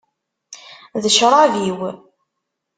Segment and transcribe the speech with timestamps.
[1.01, 1.79] D ccrab-iw.